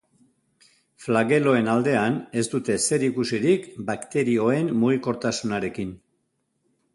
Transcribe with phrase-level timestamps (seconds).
[1.07, 5.95] Flageloen aldean, ez dute zer ikusirik bakterioen mugikortasunarekin.